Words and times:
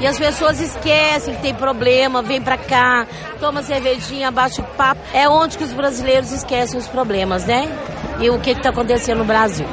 E 0.00 0.06
as 0.06 0.18
pessoas 0.18 0.60
esquecem 0.60 1.34
que 1.34 1.42
tem 1.42 1.54
problema, 1.54 2.22
vem 2.22 2.40
pra 2.40 2.56
cá, 2.56 3.06
toma 3.38 3.62
cervejinha, 3.62 4.30
bate 4.30 4.60
papo. 4.76 5.00
É 5.14 5.28
onde 5.28 5.56
que 5.56 5.64
os 5.64 5.72
brasileiros 5.72 6.32
esquecem 6.32 6.78
os 6.78 6.88
problemas, 6.88 7.44
né? 7.46 7.68
E 8.20 8.28
o 8.28 8.38
que 8.40 8.50
está 8.50 8.70
acontecendo 8.70 9.18
no 9.18 9.24
Brasil. 9.24 9.66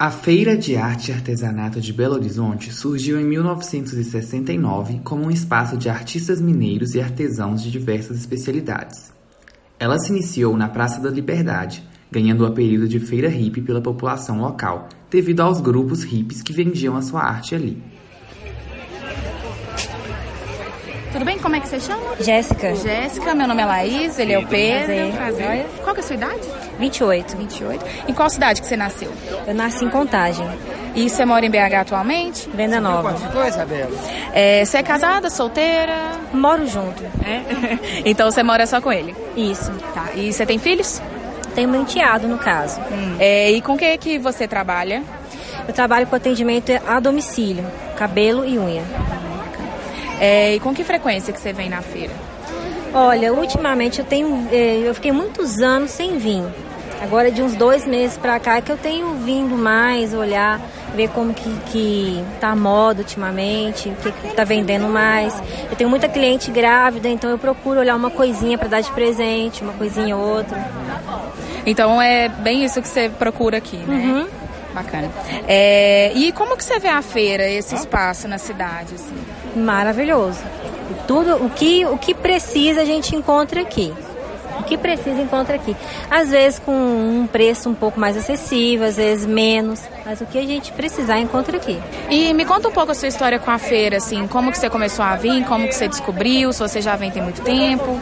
A 0.00 0.10
Feira 0.10 0.56
de 0.56 0.78
Arte 0.78 1.10
e 1.10 1.14
Artesanato 1.14 1.78
de 1.78 1.92
Belo 1.92 2.14
Horizonte 2.14 2.72
surgiu 2.72 3.20
em 3.20 3.24
1969 3.26 5.02
como 5.04 5.26
um 5.26 5.30
espaço 5.30 5.76
de 5.76 5.90
artistas 5.90 6.40
mineiros 6.40 6.94
e 6.94 7.02
artesãos 7.02 7.62
de 7.62 7.70
diversas 7.70 8.16
especialidades. 8.16 9.12
Ela 9.78 9.98
se 9.98 10.10
iniciou 10.10 10.56
na 10.56 10.70
Praça 10.70 11.02
da 11.02 11.10
Liberdade, 11.10 11.86
ganhando 12.10 12.44
o 12.44 12.46
apelido 12.46 12.88
de 12.88 12.98
Feira 12.98 13.28
Hippie 13.28 13.60
pela 13.60 13.82
população 13.82 14.40
local, 14.40 14.88
devido 15.10 15.40
aos 15.40 15.60
grupos 15.60 16.02
hippies 16.02 16.40
que 16.40 16.54
vendiam 16.54 16.96
a 16.96 17.02
sua 17.02 17.20
arte 17.20 17.54
ali. 17.54 17.82
Tudo 21.12 21.26
bem? 21.26 21.38
Como 21.38 21.56
é 21.56 21.60
que 21.60 21.68
você 21.68 21.78
chama? 21.78 22.16
Jéssica. 22.20 22.74
Jéssica, 22.74 23.34
meu 23.34 23.46
nome 23.46 23.60
é 23.60 23.66
Laís, 23.66 24.18
ele 24.18 24.32
é 24.32 24.38
o 24.38 24.46
Pedro. 24.46 24.86
Prazer. 24.86 25.12
Prazer. 25.12 25.66
Qual 25.84 25.94
que 25.94 26.00
é 26.00 26.04
a 26.04 26.06
sua 26.06 26.16
idade? 26.16 26.69
28. 26.80 27.36
28. 27.36 27.84
Em 28.08 28.14
qual 28.14 28.28
cidade 28.28 28.60
que 28.60 28.66
você 28.66 28.76
nasceu? 28.76 29.12
Eu 29.46 29.54
nasci 29.54 29.84
em 29.84 29.90
Contagem. 29.90 30.46
E 30.94 31.08
você 31.08 31.24
mora 31.24 31.46
em 31.46 31.50
BH 31.50 31.74
atualmente? 31.82 32.48
Venda 32.50 32.80
Nova. 32.80 33.12
coisa, 33.30 33.64
Bela? 33.64 33.96
É, 34.32 34.64
você 34.64 34.78
é 34.78 34.82
casada, 34.82 35.30
solteira? 35.30 35.94
Moro 36.32 36.66
junto. 36.66 37.04
É? 37.24 38.02
então 38.04 38.30
você 38.30 38.42
mora 38.42 38.66
só 38.66 38.80
com 38.80 38.92
ele? 38.92 39.14
Isso. 39.36 39.70
Tá. 39.94 40.08
E 40.16 40.32
você 40.32 40.44
tem 40.44 40.58
filhos? 40.58 41.00
Tenho 41.54 41.68
um 41.68 41.82
enteado, 41.82 42.26
no 42.26 42.38
caso. 42.38 42.80
É, 43.18 43.50
e 43.50 43.60
com 43.60 43.76
que 43.76 43.96
que 43.98 44.18
você 44.18 44.48
trabalha? 44.48 45.02
Eu 45.68 45.74
trabalho 45.74 46.06
com 46.06 46.16
atendimento 46.16 46.72
a 46.86 46.98
domicílio, 46.98 47.64
cabelo 47.96 48.44
e 48.44 48.58
unha. 48.58 48.82
É, 50.20 50.54
e 50.54 50.60
com 50.60 50.74
que 50.74 50.82
frequência 50.82 51.32
que 51.32 51.40
você 51.40 51.52
vem 51.52 51.68
na 51.68 51.82
feira? 51.82 52.12
Olha, 52.92 53.32
ultimamente 53.32 54.00
eu 54.00 54.04
tenho, 54.04 54.48
eh, 54.50 54.82
eu 54.84 54.94
fiquei 54.94 55.12
muitos 55.12 55.60
anos 55.60 55.92
sem 55.92 56.18
vir. 56.18 56.42
Agora 57.02 57.30
de 57.30 57.42
uns 57.42 57.54
dois 57.54 57.86
meses 57.86 58.16
pra 58.18 58.38
cá 58.38 58.58
é 58.58 58.60
que 58.60 58.70
eu 58.70 58.76
tenho 58.76 59.14
vindo 59.14 59.56
mais, 59.56 60.12
olhar, 60.12 60.60
ver 60.94 61.08
como 61.08 61.32
que, 61.32 61.50
que 61.66 62.24
tá 62.40 62.50
a 62.50 62.56
moda 62.56 63.00
ultimamente, 63.00 63.88
o 63.88 63.94
que, 63.96 64.12
que 64.12 64.34
tá 64.34 64.44
vendendo 64.44 64.86
mais. 64.86 65.34
Eu 65.70 65.76
tenho 65.76 65.88
muita 65.88 66.08
cliente 66.08 66.50
grávida, 66.50 67.08
então 67.08 67.30
eu 67.30 67.38
procuro 67.38 67.80
olhar 67.80 67.96
uma 67.96 68.10
coisinha 68.10 68.58
para 68.58 68.68
dar 68.68 68.80
de 68.80 68.90
presente, 68.90 69.62
uma 69.62 69.72
coisinha 69.72 70.16
ou 70.16 70.22
outra. 70.22 70.58
Então 71.64 72.00
é 72.00 72.28
bem 72.28 72.64
isso 72.64 72.80
que 72.82 72.88
você 72.88 73.08
procura 73.08 73.58
aqui, 73.58 73.78
né? 73.78 73.96
Uhum. 73.96 74.28
Bacana. 74.74 75.10
É, 75.48 76.12
e 76.14 76.30
como 76.32 76.56
que 76.56 76.64
você 76.64 76.78
vê 76.78 76.88
a 76.88 77.02
feira, 77.02 77.48
esse 77.48 77.74
espaço 77.74 78.28
na 78.28 78.38
cidade? 78.38 78.94
Assim? 78.94 79.60
Maravilhoso. 79.60 80.38
Tudo 81.06 81.44
o 81.44 81.50
que 81.50 81.84
o 81.86 81.98
que 81.98 82.14
precisa 82.14 82.82
a 82.82 82.84
gente 82.84 83.16
encontra 83.16 83.60
aqui. 83.60 83.92
O 84.60 84.62
que 84.64 84.76
precisa 84.76 85.20
encontra 85.20 85.56
aqui. 85.56 85.76
Às 86.10 86.30
vezes 86.30 86.58
com 86.58 86.72
um 86.72 87.26
preço 87.26 87.68
um 87.68 87.74
pouco 87.74 87.98
mais 87.98 88.16
acessível, 88.16 88.86
às 88.86 88.96
vezes 88.96 89.26
menos, 89.26 89.82
mas 90.04 90.20
o 90.20 90.26
que 90.26 90.38
a 90.38 90.46
gente 90.46 90.72
precisar 90.72 91.18
encontra 91.18 91.56
aqui. 91.56 91.78
E 92.08 92.32
me 92.34 92.44
conta 92.44 92.68
um 92.68 92.72
pouco 92.72 92.92
a 92.92 92.94
sua 92.94 93.08
história 93.08 93.38
com 93.38 93.50
a 93.50 93.58
feira, 93.58 93.96
assim, 93.96 94.26
como 94.26 94.50
que 94.50 94.58
você 94.58 94.70
começou 94.70 95.04
a 95.04 95.16
vir, 95.16 95.44
como 95.46 95.66
que 95.66 95.74
você 95.74 95.88
descobriu, 95.88 96.52
se 96.52 96.60
você 96.60 96.80
já 96.80 96.96
vem 96.96 97.10
tem 97.10 97.22
muito 97.22 97.42
tempo. 97.42 97.98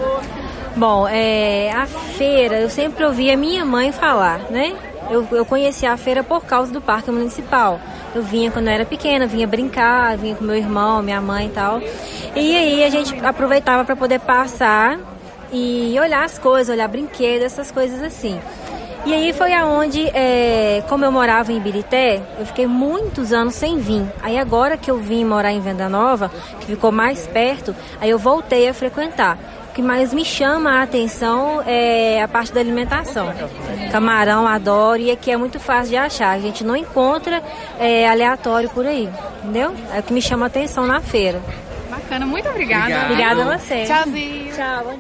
Bom, 0.76 1.08
é, 1.08 1.72
a 1.72 1.86
feira, 1.86 2.60
eu 2.60 2.70
sempre 2.70 3.04
ouvi 3.04 3.30
a 3.30 3.36
minha 3.36 3.64
mãe 3.64 3.90
falar, 3.90 4.38
né? 4.50 4.76
Eu, 5.10 5.26
eu 5.32 5.44
conheci 5.44 5.86
a 5.86 5.96
feira 5.96 6.22
por 6.22 6.44
causa 6.44 6.72
do 6.72 6.80
parque 6.80 7.10
municipal. 7.10 7.80
Eu 8.14 8.22
vinha 8.22 8.50
quando 8.50 8.69
eu 8.69 8.72
era 8.72 8.84
pequena, 8.84 9.26
vinha 9.26 9.46
brincar, 9.46 10.16
vinha 10.16 10.34
com 10.34 10.44
meu 10.44 10.56
irmão, 10.56 11.02
minha 11.02 11.20
mãe 11.20 11.46
e 11.46 11.50
tal. 11.50 11.80
E 12.36 12.56
aí 12.56 12.84
a 12.84 12.90
gente 12.90 13.14
aproveitava 13.25 13.84
para 13.84 13.96
poder 13.96 14.20
passar 14.20 14.98
e 15.53 15.97
olhar 16.00 16.25
as 16.25 16.38
coisas, 16.38 16.72
olhar 16.72 16.88
brinquedos, 16.88 17.44
essas 17.44 17.70
coisas 17.70 18.03
assim. 18.03 18.41
E 19.06 19.14
aí 19.14 19.32
foi 19.32 19.54
aonde, 19.54 20.06
é, 20.09 20.82
como 20.88 21.04
eu 21.04 21.10
morava 21.10 21.53
em 21.53 21.56
Ibirité, 21.56 22.20
eu 22.38 22.44
fiquei 22.44 22.66
muitos 22.66 23.32
anos 23.32 23.54
sem 23.54 23.78
vir. 23.78 24.04
Aí 24.22 24.38
agora 24.38 24.76
que 24.76 24.91
eu 24.91 24.98
vim 24.98 25.25
morar 25.25 25.53
em 25.53 25.60
Venda 25.60 25.88
Nova, 25.88 26.31
que 26.60 26.66
ficou 26.66 26.92
mais 26.92 27.26
perto, 27.26 27.75
aí 28.00 28.10
eu 28.10 28.19
voltei 28.19 28.69
a 28.69 28.75
frequentar. 28.75 29.38
O 29.70 29.72
que 29.72 29.81
mais 29.81 30.12
me 30.12 30.25
chama 30.25 30.81
a 30.81 30.82
atenção 30.82 31.62
é 31.64 32.20
a 32.20 32.28
parte 32.28 32.53
da 32.53 32.60
alimentação. 32.60 33.32
Camarão, 33.92 34.47
adoro, 34.47 35.00
e 35.00 35.10
aqui 35.10 35.31
é 35.31 35.37
muito 35.37 35.58
fácil 35.60 35.91
de 35.91 35.97
achar. 35.97 36.31
A 36.31 36.41
gente 36.41 36.64
não 36.64 36.76
encontra 36.76 37.42
é, 37.78 38.06
aleatório 38.08 38.69
por 38.69 38.84
aí, 38.84 39.08
entendeu? 39.42 39.72
É 39.94 40.00
o 40.00 40.03
que 40.03 40.12
me 40.12 40.20
chama 40.20 40.47
a 40.47 40.48
atenção 40.48 40.84
na 40.84 41.00
feira. 41.00 41.41
Bacana, 41.88 42.26
muito 42.26 42.48
obrigada. 42.48 42.84
Obrigado. 42.84 43.04
Obrigada 43.38 43.54
a 43.54 43.58
você. 43.58 43.84
Tchauzinho. 43.84 44.53
Tchau. 44.54 44.98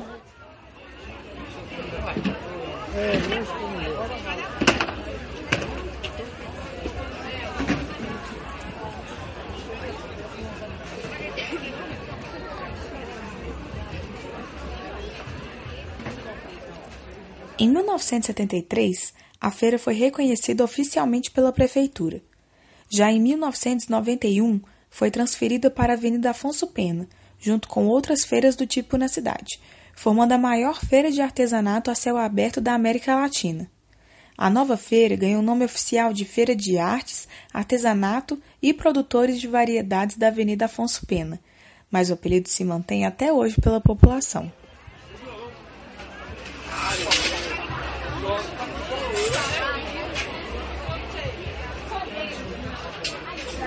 Em 17.60 17.68
1973, 17.68 19.12
a 19.40 19.50
feira 19.50 19.78
foi 19.78 19.92
reconhecida 19.92 20.64
oficialmente 20.64 21.30
pela 21.30 21.52
prefeitura. 21.52 22.22
Já 22.88 23.12
em 23.12 23.20
1991, 23.20 24.60
foi 24.88 25.10
transferida 25.10 25.70
para 25.70 25.92
a 25.92 25.96
Avenida 25.96 26.30
Afonso 26.30 26.68
Pena, 26.68 27.08
junto 27.38 27.68
com 27.68 27.86
outras 27.86 28.24
feiras 28.24 28.56
do 28.56 28.66
tipo 28.66 28.96
na 28.96 29.08
cidade, 29.08 29.60
formando 29.98 30.30
a 30.30 30.38
maior 30.38 30.78
feira 30.78 31.10
de 31.10 31.20
artesanato 31.20 31.90
a 31.90 31.94
céu 31.94 32.16
aberto 32.16 32.60
da 32.60 32.72
América 32.72 33.16
Latina. 33.16 33.68
A 34.36 34.48
nova 34.48 34.76
feira 34.76 35.16
ganhou 35.16 35.40
o 35.40 35.44
nome 35.44 35.64
oficial 35.64 36.12
de 36.12 36.24
Feira 36.24 36.54
de 36.54 36.78
Artes, 36.78 37.26
Artesanato 37.52 38.40
e 38.62 38.72
Produtores 38.72 39.40
de 39.40 39.48
Variedades 39.48 40.16
da 40.16 40.28
Avenida 40.28 40.66
Afonso 40.66 41.04
Pena, 41.04 41.40
mas 41.90 42.10
o 42.10 42.12
apelido 42.12 42.48
se 42.48 42.62
mantém 42.62 43.04
até 43.04 43.32
hoje 43.32 43.56
pela 43.60 43.80
população. 43.80 44.52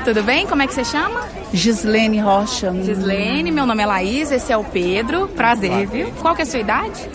Tudo 0.04 0.24
bem? 0.24 0.48
Como 0.48 0.62
é 0.62 0.68
que 0.68 0.74
você 0.74 0.84
chama? 0.84 1.22
Gislene 1.54 2.20
Rocha. 2.20 2.74
Gislene, 2.84 3.52
meu 3.52 3.66
nome 3.66 3.84
é 3.84 3.86
Laís, 3.86 4.32
esse 4.32 4.52
é 4.52 4.58
o 4.58 4.64
Pedro. 4.64 5.28
Prazer, 5.28 5.88
viu? 5.88 6.12
Qual 6.22 6.36
que 6.36 6.42
é 6.42 6.44
a 6.44 6.48
sua 6.48 6.60
idade? 6.60 7.08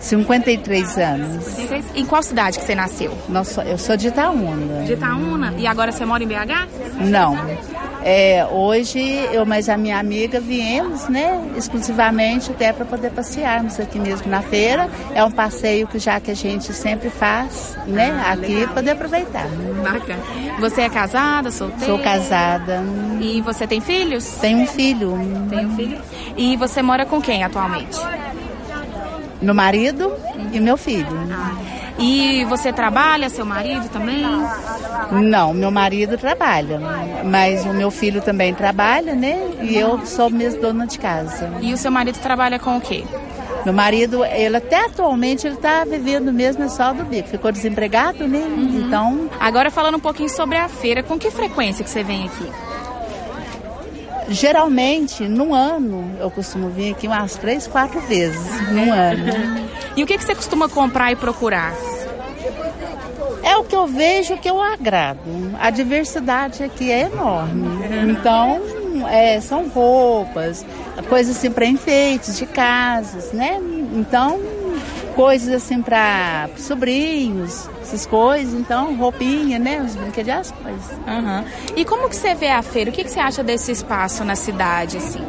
53 0.00 0.98
anos. 0.98 1.58
Em 1.94 2.04
qual 2.04 2.22
cidade 2.22 2.58
que 2.58 2.64
você 2.64 2.74
nasceu? 2.74 3.16
Nossa, 3.28 3.62
eu 3.64 3.78
sou 3.78 3.96
de 3.96 4.08
Itaúna. 4.08 4.84
De 4.84 4.92
Itaúna. 4.92 5.54
E 5.56 5.66
agora 5.66 5.90
você 5.90 6.04
mora 6.04 6.22
em 6.22 6.26
BH? 6.28 6.68
Não. 7.00 7.36
É, 8.08 8.46
hoje 8.52 9.00
eu 9.32 9.44
mais 9.44 9.68
a 9.68 9.76
minha 9.76 9.98
amiga 9.98 10.38
viemos, 10.38 11.08
né, 11.08 11.44
exclusivamente 11.56 12.52
até 12.52 12.72
para 12.72 12.84
poder 12.84 13.10
passearmos 13.10 13.80
aqui 13.80 13.98
mesmo 13.98 14.30
na 14.30 14.40
feira. 14.42 14.88
É 15.12 15.24
um 15.24 15.30
passeio 15.32 15.88
que 15.88 15.98
já 15.98 16.20
que 16.20 16.30
a 16.30 16.34
gente 16.34 16.72
sempre 16.72 17.10
faz, 17.10 17.76
né, 17.84 18.12
Ah, 18.24 18.34
aqui 18.34 18.54
legal. 18.54 18.74
poder 18.74 18.90
aproveitar. 18.92 19.48
Bacana. 19.82 20.22
Você 20.60 20.82
é 20.82 20.88
casada, 20.88 21.50
solteira? 21.50 21.84
Sou 21.86 21.98
casada. 21.98 22.80
E 23.20 23.40
você 23.40 23.66
tem 23.66 23.80
filhos? 23.80 24.24
Tenho 24.40 24.60
um 24.60 24.66
filho. 24.68 25.18
Tem 25.50 25.66
um 25.66 25.74
filho? 25.74 25.98
E 26.36 26.56
você 26.56 26.82
mora 26.82 27.04
com 27.04 27.20
quem 27.20 27.42
atualmente? 27.42 27.98
Meu 29.42 29.52
marido 29.54 30.12
e 30.52 30.60
meu 30.60 30.76
filho. 30.76 31.08
E 31.98 32.44
você 32.44 32.72
trabalha, 32.72 33.30
seu 33.30 33.44
marido 33.46 33.88
também? 33.88 34.22
Não, 35.10 35.54
meu 35.54 35.70
marido 35.70 36.18
trabalha, 36.18 36.78
mas 37.24 37.64
o 37.64 37.72
meu 37.72 37.90
filho 37.90 38.20
também 38.20 38.52
trabalha, 38.52 39.14
né? 39.14 39.38
E 39.62 39.76
eu 39.76 40.04
sou 40.04 40.28
mesmo 40.28 40.60
dona 40.60 40.86
de 40.86 40.98
casa. 40.98 41.50
E 41.60 41.72
o 41.72 41.76
seu 41.76 41.90
marido 41.90 42.18
trabalha 42.18 42.58
com 42.58 42.76
o 42.76 42.80
quê? 42.80 43.02
Meu 43.64 43.72
marido, 43.72 44.24
ele 44.24 44.58
até 44.58 44.84
atualmente, 44.84 45.46
ele 45.46 45.56
está 45.56 45.84
vivendo 45.84 46.32
mesmo 46.32 46.68
só 46.68 46.92
do 46.92 47.04
bico. 47.04 47.28
Ficou 47.28 47.50
desempregado, 47.50 48.28
né? 48.28 48.38
Uhum. 48.38 48.84
Então... 48.86 49.30
Agora 49.40 49.70
falando 49.72 49.96
um 49.96 50.00
pouquinho 50.00 50.28
sobre 50.28 50.56
a 50.56 50.68
feira, 50.68 51.02
com 51.02 51.18
que 51.18 51.30
frequência 51.30 51.82
que 51.82 51.90
você 51.90 52.04
vem 52.04 52.26
aqui? 52.26 52.48
Geralmente, 54.28 55.24
no 55.24 55.54
ano, 55.54 56.12
eu 56.20 56.30
costumo 56.30 56.68
vir 56.68 56.92
aqui 56.92 57.06
umas 57.06 57.36
três, 57.36 57.66
quatro 57.66 58.00
vezes 58.02 58.70
no 58.70 58.82
ano. 58.94 59.66
E 59.96 60.04
o 60.04 60.06
que, 60.06 60.18
que 60.18 60.24
você 60.24 60.34
costuma 60.34 60.68
comprar 60.68 61.10
e 61.10 61.16
procurar? 61.16 61.74
É 63.42 63.56
o 63.56 63.64
que 63.64 63.74
eu 63.74 63.86
vejo 63.86 64.36
que 64.36 64.50
eu 64.50 64.60
agrado. 64.60 65.20
A 65.58 65.70
diversidade 65.70 66.62
aqui 66.62 66.90
é 66.90 67.02
enorme. 67.02 67.66
Então, 68.10 68.60
é, 69.08 69.40
são 69.40 69.68
roupas, 69.68 70.66
coisas 71.08 71.36
assim 71.36 71.50
para 71.50 71.64
enfeites 71.64 72.36
de 72.36 72.44
casas, 72.44 73.32
né? 73.32 73.58
Então, 73.94 74.40
coisas 75.14 75.54
assim 75.54 75.80
para 75.80 76.48
sobrinhos, 76.58 77.68
essas 77.80 78.04
coisas, 78.04 78.52
então, 78.52 78.94
roupinha, 78.96 79.58
né? 79.58 79.80
Os 79.80 79.96
brinquedos, 79.96 80.32
as 80.32 80.50
coisas. 80.50 80.90
Uhum. 81.06 81.44
E 81.74 81.84
como 81.84 82.08
que 82.08 82.16
você 82.16 82.34
vê 82.34 82.48
a 82.48 82.62
feira? 82.62 82.90
O 82.90 82.92
que, 82.92 83.04
que 83.04 83.10
você 83.10 83.20
acha 83.20 83.42
desse 83.42 83.72
espaço 83.72 84.24
na 84.24 84.36
cidade, 84.36 84.98
assim? 84.98 85.24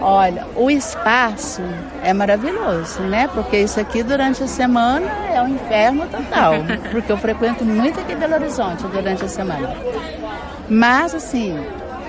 Olha, 0.00 0.46
o 0.54 0.70
espaço 0.70 1.60
é 2.02 2.12
maravilhoso, 2.12 3.00
né? 3.02 3.28
Porque 3.34 3.58
isso 3.58 3.80
aqui 3.80 4.02
durante 4.02 4.42
a 4.42 4.46
semana 4.46 5.06
é 5.32 5.42
um 5.42 5.48
inferno 5.48 6.06
total. 6.06 6.54
porque 6.92 7.10
eu 7.10 7.16
frequento 7.16 7.64
muito 7.64 7.98
aqui 7.98 8.12
em 8.12 8.16
Belo 8.16 8.34
Horizonte 8.34 8.86
durante 8.86 9.24
a 9.24 9.28
semana. 9.28 9.74
Mas, 10.68 11.14
assim, 11.14 11.58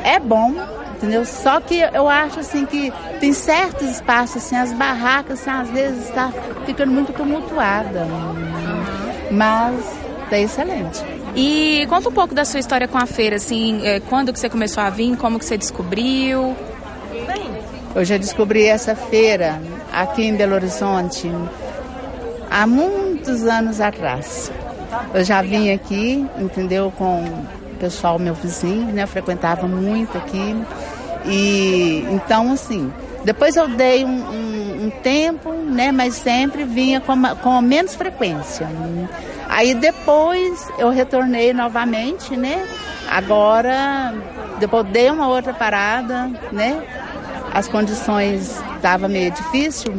é 0.03 0.19
bom, 0.19 0.53
entendeu? 0.95 1.25
Só 1.25 1.59
que 1.59 1.79
eu 1.93 2.07
acho 2.07 2.41
assim 2.41 2.65
que 2.65 2.93
tem 3.19 3.33
certos 3.33 3.89
espaços, 3.89 4.37
assim, 4.37 4.55
as 4.55 4.71
barracas, 4.71 5.39
assim, 5.39 5.49
às 5.49 5.69
vezes 5.69 6.09
está 6.09 6.31
ficando 6.65 6.91
muito 6.91 7.11
tumultuada. 7.11 8.05
Mas 9.31 9.83
tá 10.29 10.37
excelente. 10.37 11.03
E 11.35 11.85
conta 11.87 12.09
um 12.09 12.11
pouco 12.11 12.35
da 12.35 12.45
sua 12.45 12.59
história 12.59 12.87
com 12.87 12.97
a 12.97 13.05
feira, 13.05 13.37
assim, 13.37 13.85
é, 13.85 13.99
quando 13.99 14.33
que 14.33 14.39
você 14.39 14.49
começou 14.49 14.83
a 14.83 14.89
vir, 14.89 15.15
como 15.17 15.39
que 15.39 15.45
você 15.45 15.57
descobriu? 15.57 16.55
Eu 17.95 18.05
já 18.05 18.17
descobri 18.17 18.65
essa 18.65 18.95
feira 18.95 19.59
aqui 19.91 20.23
em 20.23 20.35
Belo 20.35 20.53
Horizonte 20.53 21.29
há 22.49 22.67
muitos 22.67 23.45
anos 23.45 23.81
atrás. 23.81 24.51
Eu 25.13 25.23
já 25.23 25.41
vim 25.41 25.71
aqui, 25.71 26.25
entendeu, 26.37 26.93
com 26.97 27.23
o 27.23 27.75
pessoal 27.79 28.19
meu 28.19 28.33
vizinho, 28.33 28.93
né, 28.93 29.03
eu 29.03 29.07
frequentava 29.07 29.67
muito 29.67 30.17
aqui. 30.17 30.55
E 31.25 32.05
então 32.11 32.53
assim, 32.53 32.91
depois 33.23 33.55
eu 33.55 33.67
dei 33.67 34.05
um, 34.05 34.09
um, 34.09 34.85
um 34.85 34.89
tempo, 34.89 35.51
né, 35.51 35.91
mas 35.91 36.13
sempre 36.13 36.63
vinha 36.63 37.01
com, 37.01 37.15
com 37.41 37.59
menos 37.61 37.95
frequência. 37.95 38.67
Aí 39.49 39.73
depois 39.73 40.67
eu 40.77 40.89
retornei 40.89 41.53
novamente, 41.53 42.37
né? 42.37 42.65
Agora, 43.09 44.13
depois 44.59 44.85
dei 44.87 45.09
uma 45.09 45.27
outra 45.27 45.53
parada, 45.53 46.29
né? 46.51 46.83
As 47.59 47.67
condições 47.67 48.57
estavam 48.77 49.09
meio 49.09 49.31
difícil. 49.31 49.91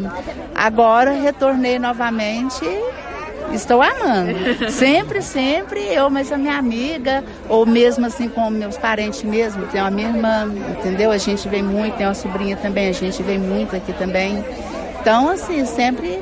Agora 0.54 1.10
retornei 1.10 1.78
novamente 1.78 2.64
estou 3.52 3.82
amando. 3.82 4.32
Sempre, 4.72 5.20
sempre 5.20 5.80
eu, 5.92 6.08
mas 6.08 6.32
a 6.32 6.38
minha 6.38 6.56
amiga, 6.56 7.22
ou 7.50 7.66
mesmo 7.66 8.06
assim 8.06 8.30
com 8.30 8.48
meus 8.48 8.78
parentes 8.78 9.22
mesmo, 9.22 9.66
tem 9.66 9.78
uma 9.78 9.90
minha 9.90 10.08
irmã, 10.08 10.50
entendeu? 10.78 11.10
A 11.10 11.18
gente 11.18 11.46
vem 11.50 11.62
muito, 11.62 11.98
tem 11.98 12.06
uma 12.06 12.14
sobrinha 12.14 12.56
também, 12.56 12.88
a 12.88 12.92
gente 12.92 13.22
vem 13.22 13.38
muito 13.38 13.76
aqui 13.76 13.92
também. 13.92 14.42
Então, 14.98 15.28
assim, 15.28 15.66
sempre 15.66 16.18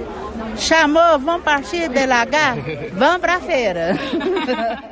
Chamou, 0.57 1.21
vamos 1.21 1.45
partir 1.45 1.89
de 1.89 2.05
Lagar? 2.05 2.57
Vamos 2.95 3.19
para 3.19 3.37
a 3.37 3.41
feira. 3.41 3.97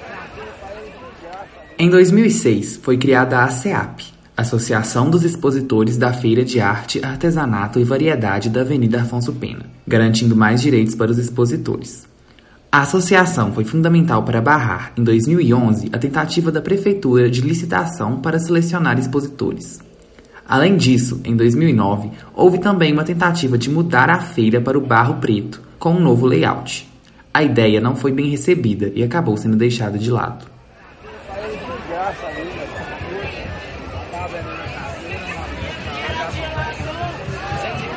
Em 1.82 1.88
2006, 1.88 2.78
foi 2.82 2.98
criada 2.98 3.38
a 3.38 3.44
ASEAP, 3.44 4.04
Associação 4.36 5.08
dos 5.08 5.24
Expositores 5.24 5.96
da 5.96 6.12
Feira 6.12 6.44
de 6.44 6.60
Arte, 6.60 7.02
Artesanato 7.02 7.80
e 7.80 7.84
Variedade 7.84 8.50
da 8.50 8.60
Avenida 8.60 9.00
Afonso 9.00 9.32
Pena, 9.32 9.64
garantindo 9.86 10.36
mais 10.36 10.60
direitos 10.60 10.94
para 10.94 11.10
os 11.10 11.16
expositores. 11.16 12.06
A 12.70 12.82
associação 12.82 13.54
foi 13.54 13.64
fundamental 13.64 14.22
para 14.24 14.42
barrar, 14.42 14.92
em 14.94 15.02
2011, 15.02 15.88
a 15.90 15.96
tentativa 15.96 16.52
da 16.52 16.60
Prefeitura 16.60 17.30
de 17.30 17.40
licitação 17.40 18.20
para 18.20 18.38
selecionar 18.38 18.98
expositores. 18.98 19.80
Além 20.46 20.76
disso, 20.76 21.22
em 21.24 21.34
2009, 21.34 22.10
houve 22.34 22.58
também 22.58 22.92
uma 22.92 23.04
tentativa 23.04 23.56
de 23.56 23.70
mudar 23.70 24.10
a 24.10 24.20
feira 24.20 24.60
para 24.60 24.76
o 24.76 24.86
barro 24.86 25.14
preto, 25.14 25.62
com 25.78 25.94
um 25.94 26.00
novo 26.00 26.26
layout. 26.26 26.86
A 27.32 27.42
ideia 27.42 27.80
não 27.80 27.96
foi 27.96 28.12
bem 28.12 28.28
recebida 28.28 28.92
e 28.94 29.02
acabou 29.02 29.34
sendo 29.38 29.56
deixada 29.56 29.96
de 29.96 30.10
lado. 30.10 30.59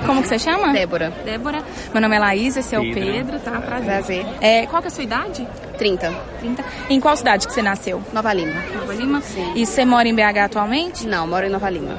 Como 0.06 0.22
que 0.22 0.28
você 0.28 0.40
chama? 0.40 0.74
Débora. 0.74 1.14
Débora. 1.24 1.64
Meu 1.92 2.02
nome 2.02 2.16
é 2.16 2.20
Laís, 2.20 2.58
esse 2.58 2.76
é 2.76 2.80
o 2.80 2.94
Pedro, 2.94 3.40
tá? 3.40 3.62
Prazer. 3.62 3.86
Prazer. 3.86 4.26
É, 4.42 4.66
qual 4.68 4.82
que 4.82 4.88
é 4.88 4.92
a 4.92 4.94
sua 4.94 5.04
idade? 5.04 5.48
30. 5.78 6.14
30. 6.40 6.64
Em 6.90 7.00
qual 7.00 7.16
cidade 7.16 7.48
que 7.48 7.54
você 7.54 7.62
nasceu? 7.62 8.02
Nova 8.12 8.34
Lima. 8.34 8.62
Nova 8.76 8.94
Lima? 8.94 9.22
Sim. 9.22 9.54
E 9.56 9.66
você 9.66 9.86
mora 9.86 10.08
em 10.08 10.14
BH 10.16 10.38
atualmente? 10.46 11.08
Não, 11.08 11.28
moro 11.28 11.46
em 11.46 11.50
Nova 11.50 11.70
Lima. 11.70 11.98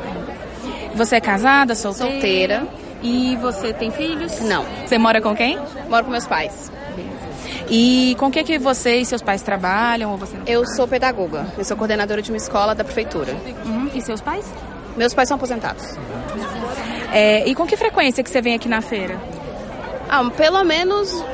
Você 0.95 1.17
é 1.17 1.21
casada, 1.21 1.75
solteira? 1.75 2.61
Solteira. 2.61 2.69
E 3.03 3.37
você 3.37 3.73
tem 3.73 3.91
filhos? 3.91 4.41
Não. 4.41 4.65
Você 4.87 4.97
mora 4.97 5.21
com 5.21 5.35
quem? 5.35 5.59
Moro 5.89 6.05
com 6.05 6.11
meus 6.11 6.27
pais. 6.27 6.73
E 7.69 8.15
com 8.19 8.27
o 8.27 8.31
que, 8.31 8.45
que 8.45 8.59
você 8.59 8.97
e 8.97 9.05
seus 9.05 9.23
pais 9.23 9.43
trabalham? 9.43 10.13
Ou 10.13 10.19
você 10.19 10.37
eu 10.47 10.67
sou 10.67 10.87
pedagoga. 10.87 11.47
Eu 11.57 11.65
sou 11.65 11.77
coordenadora 11.77 12.23
de 12.23 12.31
uma 12.31 12.37
escola 12.37 12.75
da 12.75 12.85
prefeitura. 12.85 13.35
Uhum. 13.65 13.91
E 13.95 14.01
seus 14.01 14.21
pais? 14.21 14.47
Meus 14.97 15.13
pais 15.13 15.29
são 15.29 15.37
aposentados. 15.37 15.85
É, 17.17 17.49
e 17.49 17.55
com 17.55 17.65
que 17.65 17.77
frequência 17.77 18.25
que 18.25 18.29
você 18.29 18.43
vem 18.43 18.57
aqui 18.57 18.69
na 18.69 18.81
feira? 18.81 19.17
Ah, 20.09 20.29
pelo 20.37 20.65
menos 20.65 21.25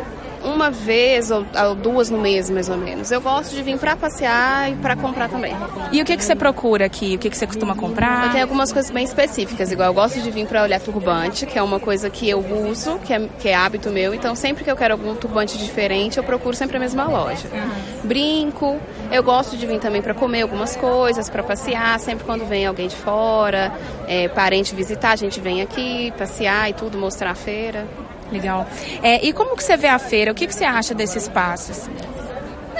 uma 0.42 0.70
vez 0.70 1.31
ou, 1.31 1.44
ou, 1.66 1.75
duas 1.75 2.10
no 2.10 2.19
mês, 2.19 2.48
mais 2.50 2.69
ou 2.69 2.76
menos. 2.76 3.10
Eu 3.10 3.20
gosto 3.20 3.54
de 3.54 3.62
vir 3.62 3.78
para 3.78 3.96
passear 3.96 4.70
e 4.70 4.75
para 4.76 4.96
comprar 4.96 5.28
também. 5.28 5.54
E 5.92 6.00
o 6.00 6.04
que, 6.04 6.16
que 6.16 6.25
você 6.25 6.34
procura 6.34 6.87
aqui? 6.87 7.16
O 7.16 7.19
que, 7.19 7.31
que 7.31 7.37
você 7.37 7.46
costuma 7.46 7.75
comprar? 7.75 8.26
Eu 8.26 8.32
tenho 8.32 8.44
algumas 8.44 8.72
coisas 8.72 8.90
bem 8.90 9.04
específicas, 9.04 9.70
igual 9.70 9.88
eu 9.88 9.94
gosto 9.94 10.20
de 10.20 10.31
vir 10.31 10.46
para 10.46 10.62
olhar 10.62 10.81
turbante, 10.81 11.46
que 11.46 11.58
é 11.58 11.62
uma 11.62 11.81
coisa 11.81 12.08
que 12.08 12.28
eu 12.28 12.38
uso, 12.38 12.98
que 13.00 13.12
é, 13.12 13.28
que 13.38 13.48
é 13.48 13.54
hábito 13.54 13.90
meu. 13.90 14.14
Então, 14.14 14.34
sempre 14.34 14.64
que 14.64 14.70
eu 14.70 14.76
quero 14.76 14.94
algum 14.94 15.14
turbante 15.14 15.59
diferente, 15.59 16.18
eu 16.18 16.25
procuro 16.25 16.56
sempre 16.56 16.76
a 16.76 16.80
mesma 16.80 17.04
loja. 17.04 17.49
Uhum. 17.52 18.09
Brinco, 18.09 18.78
eu 19.11 19.23
gosto 19.23 19.56
de 19.56 19.66
vir 19.66 19.78
também 19.78 20.02
para 20.02 20.14
comer 20.14 20.42
algumas 20.42 20.76
coisas, 20.76 21.28
para 21.28 21.42
passear. 21.42 21.99
Sempre 22.00 22.25
quando 22.25 22.47
vem 22.47 22.66
alguém 22.66 22.88
de 22.88 22.97
fora, 22.97 23.73
é, 24.06 24.28
parente 24.28 24.75
visitar, 24.75 25.12
a 25.12 25.16
gente 25.16 25.40
vem 25.40 25.62
aqui 25.62 26.12
passear 26.16 26.70
e 26.70 26.73
tudo, 26.73 26.99
mostrar 26.99 27.30
a 27.30 27.35
feira. 27.35 27.87
Legal. 28.32 28.66
É, 29.02 29.25
e 29.25 29.32
como 29.32 29.56
que 29.56 29.64
você 29.64 29.76
vê 29.76 29.88
a 29.88 29.99
feira? 29.99 30.32
O 30.32 30.34
que, 30.34 30.46
que 30.46 30.54
você 30.54 30.64
acha 30.64 30.94
desse 30.94 31.18
espaço? 31.18 31.72
Assim? 31.72 31.90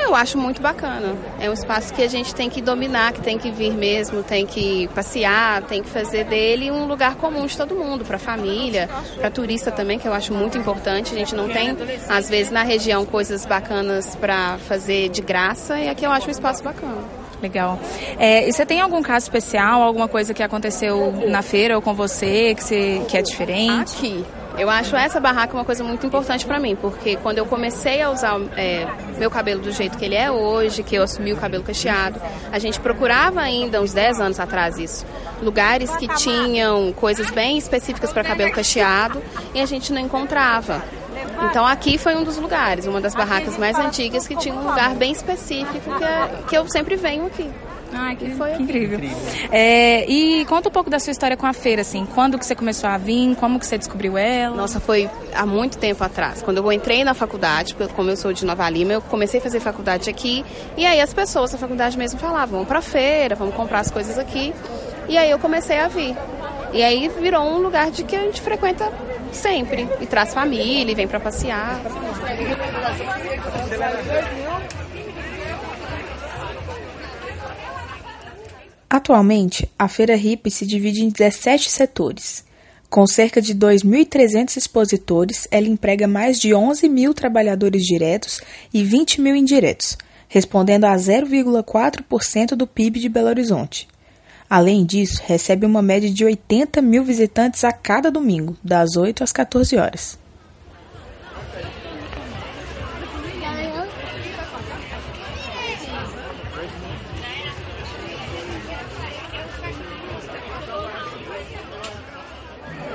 Eu 0.02 0.14
acho 0.14 0.38
muito 0.38 0.62
bacana. 0.62 1.14
É 1.38 1.49
um 1.49 1.52
espaço 1.52 1.92
que 1.92 2.02
a 2.02 2.09
gente 2.09 2.35
tem 2.35 2.49
que 2.49 2.61
dominar, 2.62 3.12
que 3.12 3.21
tem 3.21 3.38
que 3.38 3.50
vir 3.50 3.73
mesmo, 3.73 4.23
tem 4.23 4.47
que 4.47 4.88
passear, 4.88 5.62
tem 5.62 5.83
que 5.83 5.88
fazer 5.88 6.25
dele 6.25 6.71
um 6.71 6.87
lugar 6.87 7.16
comum 7.16 7.47
de 7.47 7.57
todo 7.57 7.75
mundo, 7.75 8.04
para 8.04 8.19
família, 8.19 8.88
para 9.19 9.30
turista 9.30 9.71
também, 9.71 9.99
que 9.99 10.09
eu 10.09 10.12
acho 10.12 10.33
muito 10.33 10.57
importante. 10.57 11.14
A 11.14 11.19
gente 11.19 11.35
não 11.35 11.49
tem, 11.49 11.76
às 12.09 12.28
vezes, 12.28 12.50
na 12.50 12.62
região 12.62 13.04
coisas 13.04 13.45
bacanas 13.45 14.16
para 14.16 14.59
fazer 14.59 15.11
de 15.11 15.21
graça 15.21 15.78
e 15.78 15.88
aqui 15.88 16.04
eu 16.04 16.11
acho 16.11 16.28
um 16.28 16.33
espaço 16.33 16.62
bacana. 16.62 17.21
Legal. 17.42 17.78
É, 18.19 18.49
e 18.49 18.52
você 18.52 18.66
tem 18.66 18.80
algum 18.80 19.02
caso 19.02 19.26
especial, 19.26 19.83
alguma 19.83 20.09
coisa 20.09 20.35
que 20.35 20.42
aconteceu 20.42 21.12
na 21.28 21.42
feira 21.42 21.76
ou 21.76 21.83
com 21.83 21.95
você 21.95 22.54
que, 22.54 22.62
você, 22.62 23.02
que 23.09 23.16
é 23.16 23.23
diferente? 23.23 23.97
Aqui. 23.97 24.25
Eu 24.61 24.69
acho 24.69 24.95
essa 24.95 25.19
barraca 25.19 25.55
uma 25.55 25.64
coisa 25.64 25.83
muito 25.83 26.07
importante 26.07 26.45
para 26.45 26.61
mim, 26.61 26.76
porque 26.76 27.17
quando 27.17 27.38
eu 27.38 27.47
comecei 27.47 28.02
a 28.02 28.11
usar 28.11 28.38
é, 28.59 28.87
meu 29.17 29.31
cabelo 29.31 29.62
do 29.62 29.73
jeito 29.73 29.97
que 29.97 30.05
ele 30.05 30.14
é 30.14 30.31
hoje, 30.31 30.83
que 30.83 30.95
eu 30.95 31.02
assumi 31.02 31.33
o 31.33 31.37
cabelo 31.38 31.64
cacheado, 31.64 32.21
a 32.52 32.59
gente 32.59 32.79
procurava 32.79 33.40
ainda, 33.40 33.81
uns 33.81 33.95
10 33.95 34.21
anos 34.21 34.38
atrás 34.38 34.79
isso, 34.79 35.07
lugares 35.40 35.97
que 35.97 36.07
tinham 36.09 36.93
coisas 36.93 37.31
bem 37.31 37.57
específicas 37.57 38.12
para 38.12 38.23
cabelo 38.23 38.52
cacheado 38.52 39.23
e 39.55 39.62
a 39.62 39.67
gente 39.67 39.95
não 39.95 40.00
encontrava. 40.02 40.85
Então 41.49 41.67
aqui 41.67 41.97
foi 41.97 42.14
um 42.14 42.23
dos 42.23 42.37
lugares, 42.37 42.87
uma 42.87 43.00
das 43.00 43.14
barracas 43.14 43.57
mais 43.57 43.79
antigas 43.79 44.29
que 44.29 44.37
tinha 44.37 44.55
um 44.55 44.69
lugar 44.69 44.95
bem 44.95 45.12
específico 45.12 45.90
que, 45.97 46.05
é, 46.05 46.31
que 46.47 46.59
eu 46.59 46.69
sempre 46.69 46.97
venho 46.97 47.25
aqui. 47.25 47.50
Ai, 47.92 48.16
que, 48.16 48.30
foi 48.30 48.52
que 48.52 48.62
incrível. 48.62 48.99
incrível. 48.99 49.18
É, 49.50 50.09
e 50.09 50.44
conta 50.47 50.68
um 50.68 50.73
pouco 50.73 50.90
da 50.90 50.99
sua 50.99 51.11
história 51.11 51.37
com 51.37 51.47
a 51.47 51.52
feira, 51.52 51.82
assim. 51.82 52.06
Quando 52.14 52.38
que 52.38 52.47
você 52.47 52.54
começou 52.54 52.88
a 52.88 52.97
vir? 52.97 53.35
Como 53.37 53.59
que 53.59 53.66
você 53.66 53.76
descobriu 53.76 54.16
ela? 54.16 54.56
Nossa, 54.56 54.80
foi 54.80 55.09
há 55.35 55.44
muito 55.44 55.78
tempo 55.78 56.02
atrás. 56.02 56.42
Quando 56.42 56.59
eu 56.59 56.73
entrei 56.73 57.04
na 57.04 57.14
faculdade, 57.14 57.75
como 57.94 58.11
eu 58.11 58.16
sou 58.16 58.32
de 58.32 58.44
Nova 58.44 58.68
Lima, 58.70 58.92
eu 58.92 59.02
comecei 59.02 59.40
a 59.40 59.42
fazer 59.42 59.61
faculdade 59.61 60.09
aqui. 60.09 60.44
E 60.76 60.87
aí 60.87 61.00
as 61.00 61.12
pessoas 61.12 61.52
da 61.52 61.59
faculdade 61.59 61.99
mesmo 61.99 62.18
falavam, 62.18 62.50
vamos 62.50 62.68
pra 62.68 62.80
feira, 62.80 63.35
vamos 63.35 63.54
comprar 63.54 63.80
as 63.80 63.90
coisas 63.90 64.18
aqui. 64.18 64.54
E 65.09 65.18
aí 65.18 65.30
eu 65.30 65.38
comecei 65.38 65.78
a 65.78 65.88
vir. 65.88 66.16
E 66.73 66.82
aí 66.82 67.09
virou 67.09 67.42
um 67.42 67.59
lugar 67.59 67.90
de 67.90 68.04
que 68.04 68.14
a 68.14 68.20
gente 68.20 68.40
frequenta 68.40 68.90
sempre. 69.32 69.88
E 70.00 70.06
traz 70.06 70.32
família, 70.32 70.92
e 70.92 70.94
vem 70.94 71.09
para 71.09 71.18
passear. 71.18 71.80
Atualmente, 78.92 79.70
a 79.78 79.87
Feira 79.87 80.16
Hip 80.16 80.50
se 80.50 80.66
divide 80.66 81.04
em 81.04 81.11
17 81.11 81.70
setores. 81.70 82.44
Com 82.88 83.06
cerca 83.06 83.40
de 83.40 83.54
2.300 83.54 84.56
expositores, 84.56 85.47
ela 85.49 85.68
emprega 85.68 86.09
mais 86.09 86.40
de 86.40 86.52
11 86.52 86.88
mil 86.88 87.14
trabalhadores 87.14 87.85
diretos 87.85 88.40
e 88.75 88.82
20 88.82 89.20
mil 89.20 89.37
indiretos, 89.37 89.97
respondendo 90.26 90.87
a 90.87 90.97
0,4% 90.97 92.56
do 92.56 92.66
PIB 92.66 92.99
de 92.99 93.09
Belo 93.09 93.28
Horizonte. 93.28 93.87
Além 94.49 94.85
disso, 94.85 95.23
recebe 95.25 95.64
uma 95.64 95.80
média 95.80 96.11
de 96.11 96.25
80 96.25 96.82
mil 96.82 97.04
visitantes 97.04 97.62
a 97.62 97.70
cada 97.70 98.11
domingo, 98.11 98.56
das 98.61 98.97
8 98.97 99.23
às 99.23 99.30
14 99.30 99.76
horas. 99.76 100.18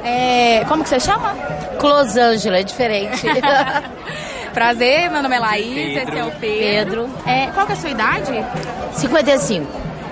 É, 0.06 0.64
como 0.68 0.84
que 0.84 0.90
você 0.90 1.00
chama? 1.00 1.34
Closângela, 1.80 2.60
é 2.60 2.64
diferente. 2.64 3.24
Prazer, 4.54 5.10
meu 5.12 5.22
nome 5.22 5.36
é 5.36 5.40
Laís, 5.40 5.98
Pedro. 5.98 6.10
esse 6.10 6.18
é 6.20 6.24
o 6.24 6.32
Pedro. 6.32 6.40
Pedro. 7.04 7.10
É, 7.26 7.48
qual 7.48 7.66
que 7.66 7.74
é 7.74 7.76
a 7.76 7.78
sua 7.78 7.90
idade? 7.90 8.46
55. 8.94 9.66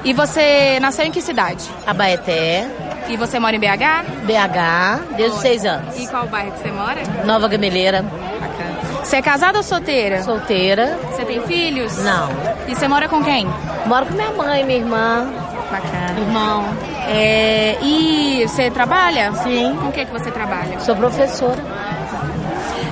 E 0.04 0.12
você 0.12 0.80
nasceu 0.82 1.06
em 1.06 1.12
que 1.12 1.22
cidade? 1.22 1.64
Abaeté. 1.88 2.68
E 3.08 3.16
você 3.16 3.40
mora 3.40 3.56
em 3.56 3.60
BH? 3.60 4.26
BH, 4.26 5.16
desde 5.16 5.36
os 5.38 5.42
seis 5.42 5.64
anos. 5.66 5.98
E 5.98 6.08
qual 6.08 6.26
bairro 6.28 6.52
que 6.52 6.60
você 6.60 6.72
mora? 6.72 7.02
Nova 7.26 7.48
Gameleira. 7.48 8.02
Bacana. 8.02 9.04
Você 9.04 9.18
é 9.18 9.22
casada 9.22 9.58
ou 9.60 9.64
solteira? 9.64 10.22
Solteira. 10.24 10.98
Você 11.12 11.24
tem 11.24 11.42
filhos? 11.44 11.98
Não. 12.00 12.30
E 12.68 12.76
você 12.76 12.88
mora 12.88 13.08
com 13.08 13.24
quem? 13.24 13.48
Moro 13.86 14.06
com 14.08 14.14
minha 14.14 14.32
mãe, 14.32 14.64
minha 14.66 14.80
irmã. 14.80 15.30
Bacana. 15.72 16.20
Irmão. 16.20 16.66
É, 17.08 17.78
e 17.82 18.46
você 18.48 18.70
trabalha? 18.72 19.34
Sim. 19.34 19.76
Com 19.80 19.90
o 19.90 19.92
que, 19.92 20.06
que 20.06 20.12
você 20.12 20.32
trabalha? 20.32 20.80
Sou 20.80 20.96
professora. 20.96 21.62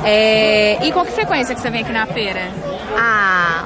É, 0.04 0.80
e 0.86 0.92
com 0.92 1.06
que 1.06 1.12
frequência 1.12 1.54
que 1.54 1.62
você 1.62 1.70
vem 1.70 1.82
aqui 1.82 1.92
na 1.92 2.06
feira? 2.08 2.42
Ah, 2.98 3.66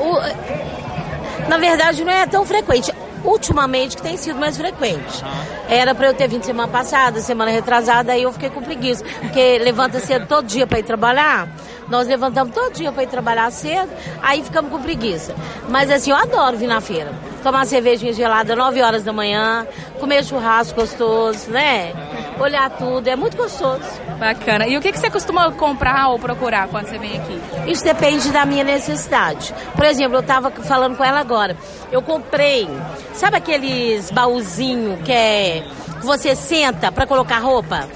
o, 0.00 1.48
na 1.48 1.58
verdade 1.58 2.04
não 2.04 2.12
é 2.12 2.26
tão 2.26 2.44
frequente. 2.44 2.92
Ultimamente 3.22 3.96
que 3.96 4.02
tem 4.02 4.16
sido 4.18 4.38
mais 4.38 4.56
frequente. 4.56 5.24
Era 5.68 5.94
para 5.94 6.08
eu 6.08 6.14
ter 6.14 6.28
vindo 6.28 6.44
semana 6.44 6.68
passada, 6.68 7.20
semana 7.20 7.50
retrasada, 7.50 8.12
aí 8.12 8.22
eu 8.22 8.32
fiquei 8.32 8.50
com 8.50 8.62
preguiça. 8.62 9.02
Porque 9.20 9.58
levanta 9.58 9.98
cedo 9.98 10.26
todo 10.26 10.46
dia 10.46 10.66
para 10.66 10.78
ir 10.78 10.82
trabalhar. 10.82 11.48
Nós 11.88 12.06
levantamos 12.06 12.54
todo 12.54 12.72
dia 12.74 12.92
para 12.92 13.02
ir 13.02 13.06
trabalhar 13.06 13.50
cedo, 13.50 13.90
aí 14.22 14.42
ficamos 14.42 14.70
com 14.70 14.80
preguiça. 14.80 15.34
Mas 15.68 15.90
assim, 15.90 16.10
eu 16.10 16.16
adoro 16.16 16.56
vir 16.56 16.66
na 16.66 16.80
feira. 16.80 17.12
Tomar 17.44 17.66
cervejinha 17.66 18.14
gelada 18.14 18.56
9 18.56 18.80
horas 18.82 19.04
da 19.04 19.12
manhã, 19.12 19.66
comer 20.00 20.24
churrasco 20.24 20.80
gostoso, 20.80 21.50
né? 21.50 21.92
Olhar 22.40 22.70
tudo, 22.70 23.06
é 23.06 23.14
muito 23.14 23.36
gostoso. 23.36 23.84
Bacana. 24.18 24.66
E 24.66 24.78
o 24.78 24.80
que, 24.80 24.90
que 24.90 24.98
você 24.98 25.10
costuma 25.10 25.52
comprar 25.52 26.08
ou 26.08 26.18
procurar 26.18 26.68
quando 26.68 26.86
você 26.86 26.96
vem 26.96 27.18
aqui? 27.18 27.38
Isso 27.70 27.84
depende 27.84 28.30
da 28.30 28.46
minha 28.46 28.64
necessidade. 28.64 29.54
Por 29.76 29.84
exemplo, 29.84 30.16
eu 30.16 30.20
estava 30.20 30.50
falando 30.50 30.96
com 30.96 31.04
ela 31.04 31.20
agora. 31.20 31.54
Eu 31.92 32.00
comprei, 32.00 32.66
sabe 33.12 33.36
aqueles 33.36 34.10
baúzinho 34.10 34.96
que 35.04 35.12
é 35.12 35.64
que 36.00 36.06
você 36.06 36.34
senta 36.34 36.90
para 36.90 37.06
colocar 37.06 37.40
roupa? 37.40 37.86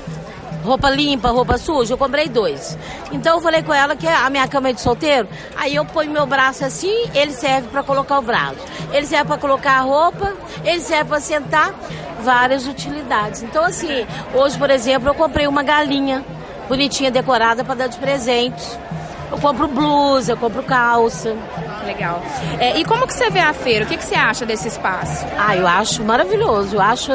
Roupa 0.64 0.90
limpa, 0.90 1.30
roupa 1.30 1.58
suja, 1.58 1.94
eu 1.94 1.98
comprei 1.98 2.28
dois. 2.28 2.76
Então 3.12 3.36
eu 3.36 3.42
falei 3.42 3.62
com 3.62 3.72
ela 3.72 3.96
que 3.96 4.06
a 4.06 4.28
minha 4.30 4.46
cama 4.48 4.70
é 4.70 4.72
de 4.72 4.80
solteiro, 4.80 5.28
aí 5.56 5.74
eu 5.74 5.84
ponho 5.84 6.10
meu 6.10 6.26
braço 6.26 6.64
assim, 6.64 7.08
ele 7.14 7.32
serve 7.32 7.68
para 7.68 7.82
colocar 7.82 8.18
o 8.18 8.22
braço. 8.22 8.56
Ele 8.92 9.06
serve 9.06 9.26
para 9.26 9.38
colocar 9.38 9.78
a 9.78 9.80
roupa, 9.80 10.34
ele 10.64 10.80
serve 10.80 11.04
para 11.04 11.20
sentar, 11.20 11.74
várias 12.20 12.66
utilidades. 12.66 13.42
Então 13.42 13.64
assim, 13.64 14.06
hoje, 14.34 14.58
por 14.58 14.70
exemplo, 14.70 15.08
eu 15.08 15.14
comprei 15.14 15.46
uma 15.46 15.62
galinha 15.62 16.24
bonitinha 16.68 17.10
decorada 17.10 17.64
para 17.64 17.74
dar 17.74 17.86
de 17.86 17.98
presente. 17.98 18.64
Eu 19.30 19.38
compro 19.38 19.68
blusa, 19.68 20.32
eu 20.32 20.36
compro 20.36 20.62
calça. 20.62 21.36
Legal. 21.84 22.22
É, 22.58 22.78
e 22.78 22.84
como 22.84 23.06
que 23.06 23.14
você 23.14 23.30
vê 23.30 23.40
a 23.40 23.52
feira? 23.52 23.84
O 23.84 23.88
que, 23.88 23.96
que 23.96 24.04
você 24.04 24.14
acha 24.14 24.44
desse 24.44 24.68
espaço? 24.68 25.26
Ah, 25.38 25.56
eu 25.56 25.66
acho 25.66 26.02
maravilhoso. 26.02 26.76
Eu 26.76 26.80
acho 26.80 27.12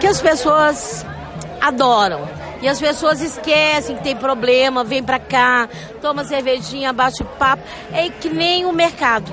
que 0.00 0.06
as 0.06 0.20
pessoas 0.20 1.04
adoram. 1.60 2.45
E 2.62 2.68
as 2.68 2.80
pessoas 2.80 3.20
esquecem 3.20 3.96
que 3.96 4.02
tem 4.02 4.16
problema, 4.16 4.82
vem 4.82 5.02
pra 5.02 5.18
cá, 5.18 5.68
toma 6.00 6.24
cervejinha, 6.24 6.92
bate 6.92 7.22
papo. 7.38 7.62
É 7.92 8.08
que 8.08 8.28
nem 8.28 8.64
o 8.64 8.72
mercado. 8.72 9.32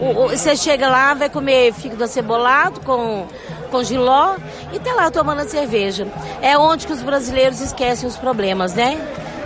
O, 0.00 0.24
o, 0.24 0.28
você 0.28 0.56
chega 0.56 0.88
lá, 0.88 1.14
vai 1.14 1.28
comer 1.28 1.72
fígado 1.72 2.02
acebolado 2.02 2.80
com, 2.80 3.26
com 3.70 3.82
giló 3.82 4.36
e 4.72 4.78
tá 4.78 4.92
lá 4.92 5.10
tomando 5.10 5.48
cerveja. 5.48 6.06
É 6.42 6.58
onde 6.58 6.86
que 6.86 6.92
os 6.92 7.02
brasileiros 7.02 7.60
esquecem 7.60 8.08
os 8.08 8.16
problemas, 8.16 8.74
né? 8.74 8.98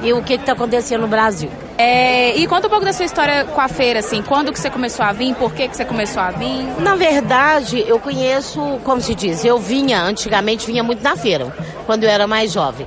E 0.03 0.13
o 0.13 0.23
que 0.23 0.35
está 0.35 0.53
acontecendo 0.53 1.03
no 1.03 1.09
Brasil. 1.09 1.51
É, 1.77 2.37
e 2.37 2.47
conta 2.47 2.67
um 2.67 2.71
pouco 2.71 2.85
da 2.85 2.93
sua 2.93 3.05
história 3.05 3.45
com 3.45 3.61
a 3.61 3.69
feira, 3.69 3.99
assim. 3.99 4.23
Quando 4.23 4.53
que 4.53 4.59
você 4.59 4.71
começou 4.71 5.05
a 5.05 5.13
vir? 5.13 5.35
Por 5.35 5.53
que, 5.53 5.69
que 5.69 5.77
você 5.77 5.85
começou 5.85 6.23
a 6.23 6.31
vir? 6.31 6.67
Na 6.81 6.95
verdade, 6.95 7.85
eu 7.87 7.99
conheço, 7.99 8.61
como 8.85 9.01
se 9.01 9.15
diz, 9.15 9.45
eu 9.45 9.59
vinha, 9.59 10.03
antigamente 10.03 10.67
vinha 10.67 10.83
muito 10.83 11.03
na 11.03 11.17
feira, 11.17 11.55
quando 11.87 12.05
eu 12.05 12.11
era 12.11 12.27
mais 12.27 12.53
jovem. 12.53 12.87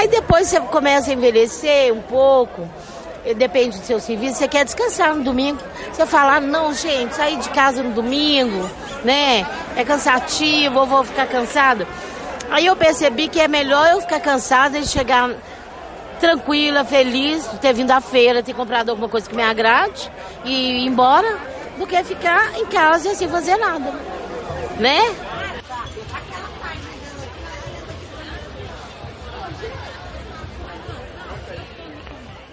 Aí 0.00 0.08
depois 0.08 0.48
você 0.48 0.58
começa 0.58 1.10
a 1.10 1.12
envelhecer 1.12 1.92
um 1.92 2.00
pouco, 2.00 2.66
depende 3.36 3.78
do 3.78 3.84
seu 3.84 4.00
serviço, 4.00 4.36
você 4.36 4.48
quer 4.48 4.64
descansar 4.64 5.14
no 5.14 5.22
domingo. 5.22 5.60
Você 5.92 6.06
fala, 6.06 6.36
ah, 6.36 6.40
não, 6.40 6.72
gente, 6.72 7.14
sair 7.14 7.36
de 7.36 7.50
casa 7.50 7.82
no 7.82 7.90
domingo, 7.90 8.66
né? 9.04 9.46
É 9.76 9.84
cansativo, 9.84 10.78
eu 10.78 10.86
vou 10.86 11.04
ficar 11.04 11.26
cansada. 11.26 11.86
Aí 12.50 12.64
eu 12.64 12.74
percebi 12.76 13.28
que 13.28 13.38
é 13.38 13.46
melhor 13.46 13.90
eu 13.90 14.00
ficar 14.00 14.20
cansada 14.20 14.78
e 14.78 14.86
chegar 14.86 15.32
tranquila, 16.18 16.82
feliz, 16.82 17.46
ter 17.60 17.74
vindo 17.74 17.90
à 17.90 18.00
feira, 18.00 18.42
ter 18.42 18.54
comprado 18.54 18.88
alguma 18.88 19.06
coisa 19.08 19.28
que 19.28 19.36
me 19.36 19.42
agrade 19.42 20.10
e 20.46 20.82
ir 20.82 20.86
embora, 20.86 21.36
do 21.76 21.86
que 21.86 22.02
ficar 22.04 22.58
em 22.58 22.64
casa 22.64 23.14
sem 23.14 23.28
fazer 23.28 23.58
nada, 23.58 23.92
né? 24.78 25.14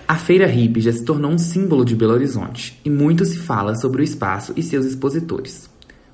A 0.07 0.15
Feira 0.15 0.49
Hip 0.49 0.79
já 0.79 0.93
se 0.93 1.03
tornou 1.03 1.29
um 1.29 1.37
símbolo 1.37 1.83
de 1.83 1.93
Belo 1.93 2.13
Horizonte 2.13 2.79
e 2.85 2.89
muito 2.89 3.25
se 3.25 3.39
fala 3.39 3.75
sobre 3.75 4.01
o 4.01 4.05
espaço 4.05 4.53
e 4.55 4.63
seus 4.63 4.85
expositores. 4.85 5.69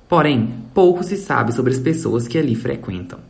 Porém, 0.08 0.52
pouco 0.74 1.04
se 1.04 1.16
sabe 1.16 1.52
sobre 1.52 1.72
as 1.72 1.78
pessoas 1.78 2.26
que 2.26 2.36
ali 2.36 2.56
frequentam. 2.56 3.20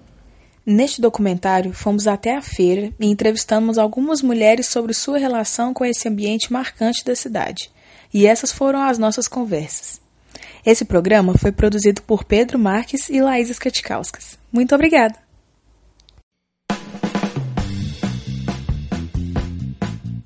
Neste 0.64 1.02
documentário, 1.02 1.75
fomos 1.75 2.06
até 2.06 2.35
a 2.35 2.40
feira 2.40 2.90
e 2.99 3.06
entrevistamos 3.06 3.76
algumas 3.76 4.23
mulheres 4.23 4.66
sobre 4.66 4.94
sua 4.94 5.18
relação 5.18 5.75
com 5.75 5.85
esse 5.85 6.09
ambiente 6.09 6.50
marcante 6.50 7.04
da 7.04 7.14
cidade. 7.14 7.71
E 8.12 8.26
essas 8.26 8.50
foram 8.50 8.80
as 8.80 8.97
nossas 8.97 9.28
conversas. 9.28 10.00
Esse 10.64 10.87
programa 10.87 11.37
foi 11.37 11.52
produzido 11.52 12.00
por 12.00 12.25
Pedro 12.25 12.59
Marques 12.59 13.11
e 13.11 13.21
Laís 13.21 13.50
Skatikauskas. 13.50 14.38
Muito 14.50 14.75
obrigada! 14.75 15.24